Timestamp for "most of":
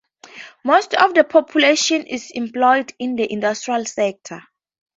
0.63-1.13